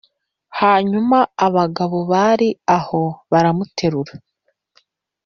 hanyuma 0.59 1.17
abagabo 1.45 1.97
bari 2.11 2.49
aho 2.77 3.01
baramuterura 3.31 4.13